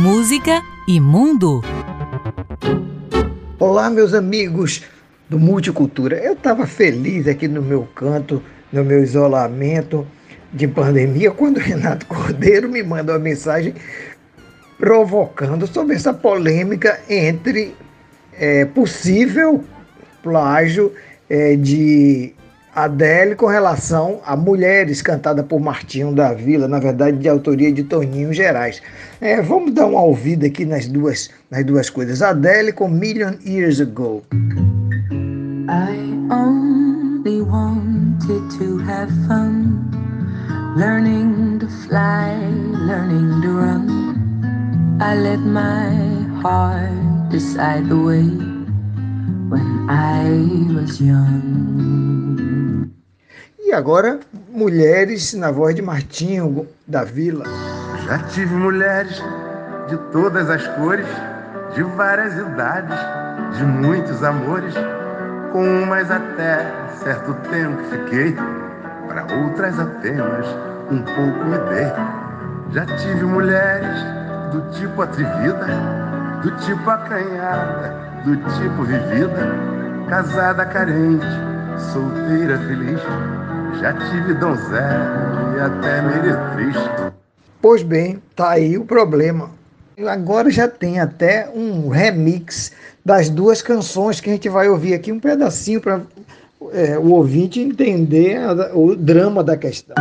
[0.00, 1.62] música e mundo.
[3.58, 4.82] Olá, meus amigos
[5.28, 6.16] do Multicultura.
[6.16, 8.42] Eu estava feliz aqui no meu canto,
[8.72, 10.06] no meu isolamento
[10.54, 13.74] de pandemia, quando o Renato Cordeiro me manda uma mensagem
[14.78, 17.76] provocando sobre essa polêmica entre
[18.32, 19.62] é, possível
[20.22, 20.94] plágio
[21.28, 22.32] é, de
[22.74, 27.82] Adele com relação a Mulheres, cantada por Martinho da Vila, na verdade de autoria de
[27.82, 28.80] Toninho Gerais.
[29.20, 32.22] É, vamos dar uma ouvida aqui nas duas, nas duas coisas.
[32.22, 34.22] Adele com Million Years Ago.
[35.68, 35.96] I
[36.30, 39.90] only wanted to have fun,
[40.76, 42.36] learning to fly,
[42.86, 44.98] learning to run.
[45.00, 48.22] I let my heart decide the way
[49.48, 50.24] when I
[50.72, 52.09] was young.
[53.70, 57.44] E agora, mulheres na voz de Martinho da Vila.
[58.04, 59.22] Já tive mulheres
[59.88, 61.06] de todas as cores,
[61.72, 62.98] de várias idades,
[63.56, 64.74] de muitos amores.
[65.52, 68.34] Com umas até certo tempo fiquei,
[69.06, 70.46] para outras apenas
[70.90, 71.92] um pouco me dei.
[72.72, 74.00] Já tive mulheres
[74.50, 75.68] do tipo atrevida,
[76.42, 79.46] do tipo acanhada, do tipo vivida,
[80.08, 81.24] casada carente,
[81.92, 83.00] solteira feliz
[83.78, 86.76] já tive donzela e até meretriz.
[87.60, 89.50] Pois bem, tá aí o problema.
[90.08, 92.72] Agora já tem até um remix
[93.04, 96.00] das duas canções que a gente vai ouvir aqui, um pedacinho para
[96.72, 99.94] é, o ouvinte entender a, o drama da questão.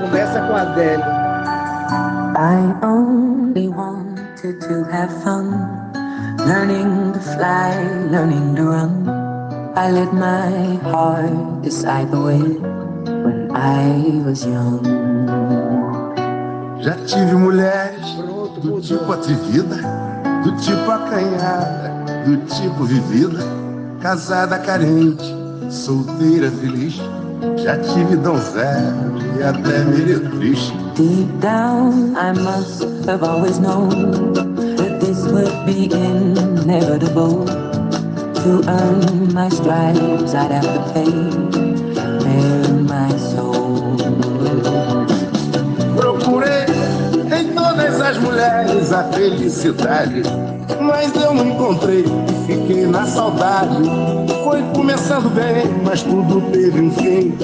[0.00, 1.02] Começa com a Adele.
[2.36, 5.50] I only wanted to have fun,
[6.46, 7.74] learning to fly,
[8.10, 9.27] learning to run.
[9.76, 12.42] I let my heart decide the way
[13.24, 14.82] when I was young.
[16.80, 18.06] Já tive mulheres
[18.62, 19.76] do tipo atrevida,
[20.44, 23.44] do tipo acanhada, do tipo vivida,
[24.00, 25.24] casada carente,
[25.70, 27.00] solteira feliz.
[27.62, 28.94] Já tive donzela
[29.38, 30.72] e até meretriz.
[30.94, 34.32] Deep down, I must have always known
[34.76, 37.57] that this would be inevitable.
[38.44, 41.10] To earn my stripes, I'd have to pay
[42.86, 43.96] my soul.
[45.96, 46.64] Procurei
[47.36, 50.22] em todas as mulheres a felicidade,
[50.80, 53.82] mas eu não encontrei e fiquei na saudade.
[54.44, 57.36] Foi começando bem, mas tudo teve um fim.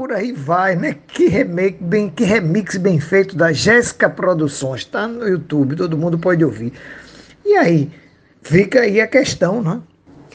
[0.00, 0.96] Por aí vai, né?
[1.08, 6.18] Que remake bem, que remix bem feito da Jéssica Produções, tá no YouTube, todo mundo
[6.18, 6.72] pode ouvir.
[7.44, 7.90] E aí,
[8.40, 9.78] fica aí a questão, né?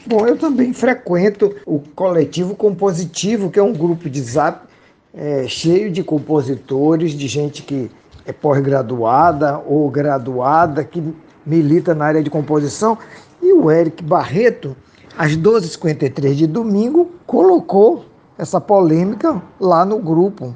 [0.06, 4.68] Bom, eu também frequento o coletivo compositivo, que é um grupo de zap
[5.12, 7.90] é, cheio de compositores, de gente que
[8.24, 11.02] é pós-graduada ou graduada, que
[11.44, 12.96] milita na área de composição.
[13.42, 14.76] E o Eric Barreto,
[15.18, 18.04] às 12h53 de domingo, colocou
[18.38, 20.54] essa polêmica lá no grupo.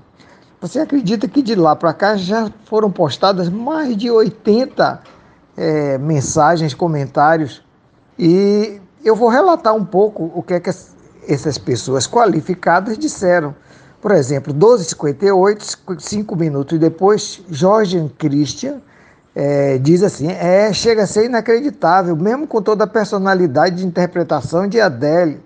[0.60, 5.00] Você acredita que de lá para cá já foram postadas mais de 80
[5.56, 7.62] é, mensagens, comentários,
[8.18, 10.70] e eu vou relatar um pouco o que é que
[11.26, 13.54] essas pessoas qualificadas disseram.
[14.00, 18.80] Por exemplo, 12h58, cinco minutos depois, Jorge Christian
[19.34, 24.66] é, diz assim: é, chega a ser inacreditável, mesmo com toda a personalidade de interpretação
[24.66, 25.40] de Adele.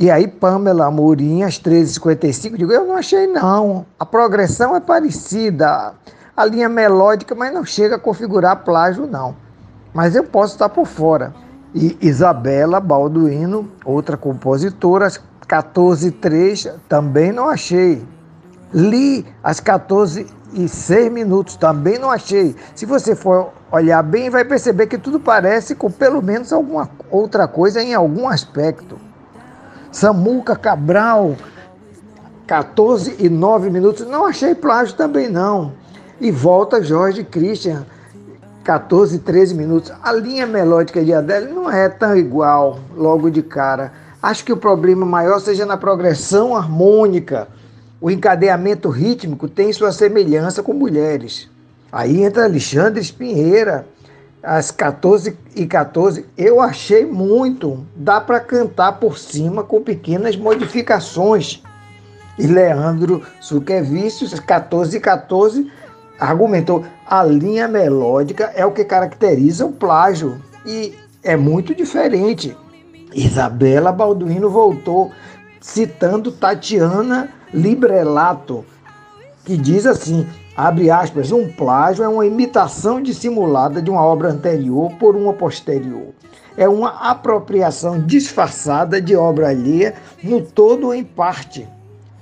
[0.00, 3.84] E aí, Pamela Amorim, às 13h55, digo, eu não achei não.
[3.98, 5.92] A progressão é parecida,
[6.36, 9.34] a linha melódica, mas não chega a configurar plágio, não.
[9.92, 11.34] Mas eu posso estar por fora.
[11.74, 18.06] E Isabela Balduino, outra compositora, às 14h03, também não achei.
[18.72, 22.54] Li às 14 e 6 minutos, também não achei.
[22.76, 27.48] Se você for olhar bem, vai perceber que tudo parece com pelo menos alguma outra
[27.48, 29.07] coisa em algum aspecto.
[29.90, 31.36] Samuca Cabral,
[32.46, 34.06] 14 e 9 minutos.
[34.06, 35.72] Não achei plágio também não.
[36.20, 37.86] E volta Jorge Christian,
[38.64, 39.92] 14 e 13 minutos.
[40.02, 43.92] A linha melódica de Adele não é tão igual logo de cara.
[44.22, 47.48] Acho que o problema maior seja na progressão harmônica.
[48.00, 51.48] O encadeamento rítmico tem sua semelhança com mulheres.
[51.90, 53.86] Aí entra Alexandre Espinheira,
[54.42, 57.84] às 14 e 14 eu achei muito.
[57.94, 61.62] Dá para cantar por cima com pequenas modificações.
[62.38, 65.70] E Leandro Suquevicius, às 14 e 14
[66.18, 72.56] argumentou a linha melódica é o que caracteriza o plágio e é muito diferente.
[73.14, 75.10] Isabela Balduino voltou
[75.60, 78.64] citando Tatiana Librelato,
[79.44, 80.26] que diz assim:
[80.58, 86.08] abre aspas, um plágio é uma imitação dissimulada de uma obra anterior por uma posterior.
[86.56, 91.64] É uma apropriação disfarçada de obra alheia, no todo ou em parte.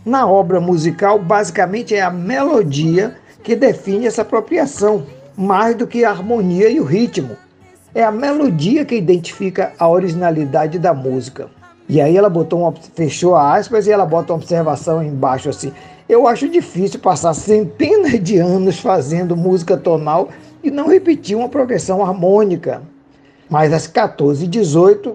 [0.04, 6.10] Na obra musical, basicamente é a melodia que define essa apropriação, mais do que a
[6.10, 7.38] harmonia e o ritmo.
[7.94, 11.48] É a melodia que identifica a originalidade da música.
[11.88, 15.72] E aí ela botou uma, fechou aspas e ela bota uma observação embaixo assim.
[16.08, 20.28] Eu acho difícil passar centenas de anos fazendo música tonal
[20.62, 22.82] e não repetir uma progressão harmônica.
[23.48, 25.14] Mas às 14h18,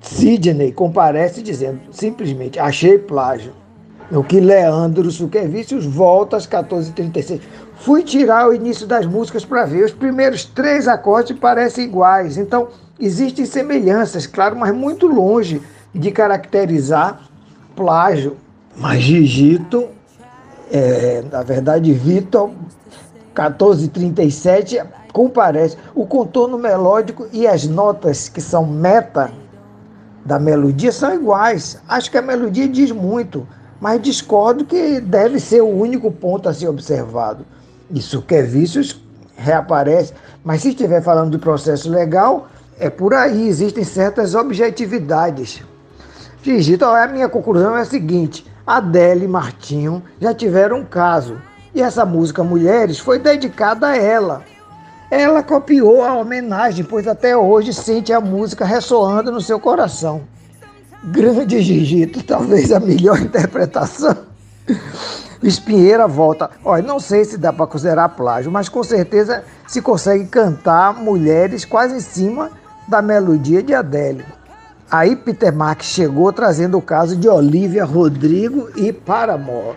[0.00, 3.52] Sidney comparece dizendo simplesmente: achei plágio.
[4.12, 7.40] O que Leandro Suquevicius volta às 14h36.
[7.76, 9.84] Fui tirar o início das músicas para ver.
[9.84, 12.36] Os primeiros três acordes parecem iguais.
[12.36, 12.68] Então,
[12.98, 15.62] existem semelhanças, claro, mas muito longe
[15.94, 17.22] de caracterizar
[17.74, 18.36] plágio.
[18.76, 19.88] Mas Gigito,
[20.70, 22.50] é, na verdade, Vitor,
[23.34, 24.82] 1437,
[25.12, 25.76] comparece.
[25.94, 29.32] O contorno melódico e as notas que são meta
[30.24, 31.78] da melodia são iguais.
[31.88, 33.46] Acho que a melodia diz muito,
[33.80, 37.44] mas discordo que deve ser o único ponto a ser observado.
[37.90, 39.00] Isso que é vícios
[39.36, 40.12] reaparece,
[40.44, 42.48] mas se estiver falando do processo legal,
[42.78, 45.62] é por aí, existem certas objetividades.
[46.42, 51.36] Gigito, a minha conclusão é a seguinte: Adele e Martinho já tiveram um caso
[51.74, 54.42] e essa música Mulheres foi dedicada a ela.
[55.10, 60.22] Ela copiou a homenagem, pois até hoje sente a música ressoando no seu coração.
[61.04, 64.16] Grande Gigito, talvez a melhor interpretação.
[65.42, 66.50] Espinheira volta.
[66.64, 71.64] Olha, não sei se dá para considerar plágio, mas com certeza se consegue cantar mulheres
[71.64, 72.50] quase em cima
[72.86, 74.24] da melodia de Adele.
[74.90, 79.76] Aí Peter Marx chegou trazendo o caso de Olivia Rodrigo e Paramore.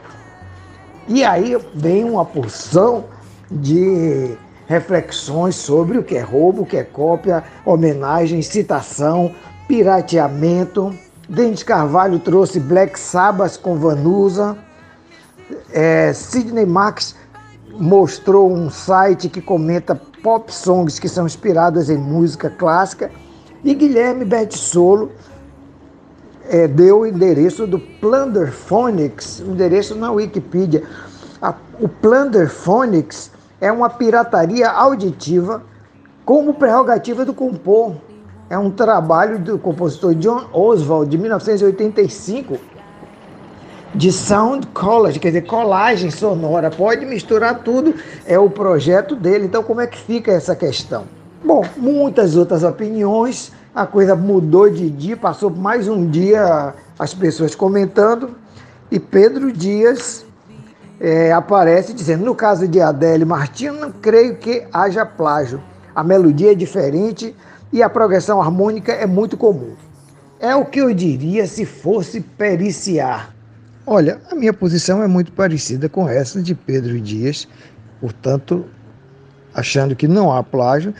[1.07, 3.05] E aí vem uma porção
[3.51, 9.31] de reflexões sobre o que é roubo, o que é cópia, homenagem, citação,
[9.67, 10.97] pirateamento.
[11.29, 14.57] Denis Carvalho trouxe Black Sabbath com Vanusa.
[15.71, 17.15] É, Sidney Marx
[17.69, 19.93] mostrou um site que comenta
[20.23, 23.11] pop songs que são inspiradas em música clássica
[23.63, 25.11] e Guilherme Bertissolo
[26.49, 30.83] é, deu o endereço do Plunderphonics, o endereço na Wikipedia.
[31.41, 33.31] A, o Plunderphonics
[33.61, 35.63] é uma pirataria auditiva
[36.25, 37.95] como prerrogativa do compor.
[38.49, 42.59] É um trabalho do compositor John Oswald, de 1985,
[43.95, 46.69] de Sound Collage, quer dizer, colagem sonora.
[46.69, 47.95] Pode misturar tudo,
[48.25, 49.45] é o projeto dele.
[49.45, 51.05] Então, como é que fica essa questão?
[51.43, 53.51] Bom, muitas outras opiniões.
[53.75, 58.31] A coisa mudou de dia, passou mais um dia as pessoas comentando.
[58.89, 60.25] E Pedro Dias
[61.01, 65.61] é, aparece dizendo: no caso de Adele Martins, não creio que haja plágio.
[65.93, 67.35] A melodia é diferente
[67.73, 69.73] e a progressão harmônica é muito comum.
[70.39, 73.33] É o que eu diria se fosse periciar.
[73.85, 77.49] Olha, a minha posição é muito parecida com essa de Pedro Dias,
[77.99, 78.63] portanto,
[79.53, 80.93] achando que não há plágio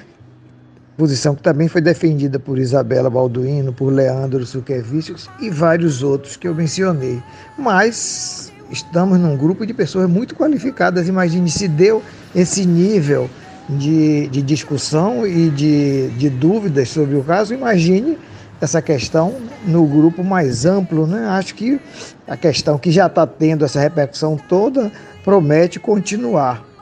[0.97, 6.47] posição que também foi defendida por Isabela Balduino, por Leandro Suquevicius e vários outros que
[6.47, 7.21] eu mencionei.
[7.57, 11.07] Mas estamos num grupo de pessoas muito qualificadas.
[11.07, 12.01] Imagine se deu
[12.35, 13.29] esse nível
[13.69, 18.17] de, de discussão e de, de dúvidas sobre o caso, imagine
[18.59, 19.35] essa questão
[19.65, 21.05] no grupo mais amplo.
[21.05, 21.25] Né?
[21.27, 21.79] Acho que
[22.27, 24.91] a questão que já está tendo essa repercussão toda
[25.23, 26.72] promete continuar.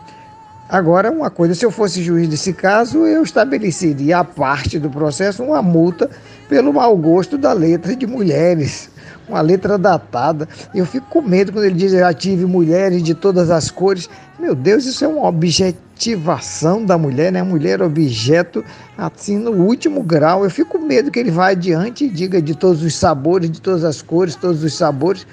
[0.71, 5.43] Agora, uma coisa, se eu fosse juiz desse caso, eu estabeleceria a parte do processo
[5.43, 6.09] uma multa
[6.47, 8.89] pelo mau gosto da letra de mulheres,
[9.27, 10.47] uma letra datada.
[10.73, 14.09] Eu fico com medo quando ele diz já tive mulheres de todas as cores.
[14.39, 17.43] Meu Deus, isso é uma objetivação da mulher, né?
[17.43, 18.63] Mulher objeto,
[18.97, 20.45] assim, no último grau.
[20.45, 23.59] Eu fico com medo que ele vá adiante e diga de todos os sabores, de
[23.59, 25.27] todas as cores, todos os sabores.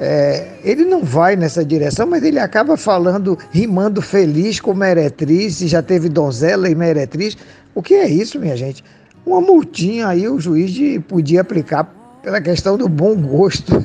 [0.00, 5.82] É, ele não vai nessa direção, mas ele acaba falando, rimando feliz com meretriz, já
[5.82, 7.36] teve donzela e meretriz.
[7.74, 8.84] O que é isso, minha gente?
[9.26, 11.84] Uma multinha aí o juiz de, podia aplicar
[12.22, 13.82] pela questão do bom gosto.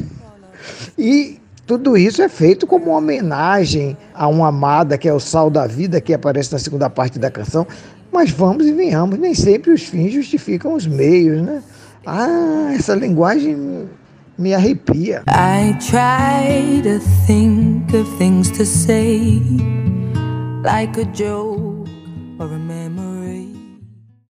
[0.98, 5.50] E tudo isso é feito como uma homenagem a uma amada que é o sal
[5.50, 7.66] da vida, que aparece na segunda parte da canção.
[8.12, 11.64] Mas vamos e venhamos, nem sempre os fins justificam os meios, né?
[12.06, 13.88] Ah, essa linguagem
[14.38, 15.24] me arrepia.
[15.28, 19.40] I try to think of things to say
[20.64, 21.63] like a joke.